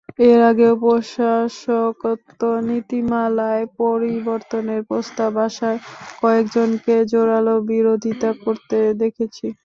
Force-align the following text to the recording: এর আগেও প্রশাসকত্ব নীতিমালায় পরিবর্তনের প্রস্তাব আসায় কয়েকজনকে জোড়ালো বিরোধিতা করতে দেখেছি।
এর 0.25 0.39
আগেও 0.49 0.73
প্রশাসকত্ব 0.83 2.39
নীতিমালায় 2.67 3.65
পরিবর্তনের 3.79 4.81
প্রস্তাব 4.89 5.33
আসায় 5.45 5.79
কয়েকজনকে 6.21 6.95
জোড়ালো 7.11 7.53
বিরোধিতা 7.69 8.29
করতে 8.43 8.77
দেখেছি। 9.01 9.47